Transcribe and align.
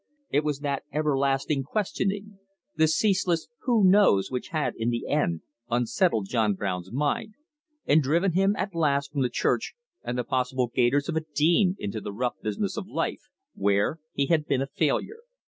It 0.31 0.43
was 0.43 0.61
that 0.61 0.81
everlasting 0.91 1.61
questioning, 1.61 2.39
the 2.75 2.87
ceaseless 2.87 3.49
who 3.65 3.87
knows! 3.87 4.31
which 4.31 4.47
had 4.47 4.73
in 4.75 4.89
the 4.89 5.07
end 5.07 5.41
unsettled 5.69 6.27
John 6.27 6.55
Brown's 6.55 6.91
mind, 6.91 7.35
and 7.85 8.01
driven 8.01 8.31
him 8.31 8.55
at 8.55 8.73
last 8.73 9.11
from 9.11 9.21
the 9.21 9.29
church 9.29 9.75
and 10.03 10.17
the 10.17 10.23
possible 10.23 10.71
gaiters 10.73 11.07
of 11.07 11.17
a 11.17 11.21
dean 11.35 11.75
into 11.77 12.01
the 12.01 12.13
rough 12.13 12.33
business 12.41 12.77
of 12.77 12.87
life, 12.87 13.29
where 13.53 13.99
he 14.13 14.25
had 14.25 14.47
been 14.47 14.63
a 14.63 14.67
failure. 14.75 15.19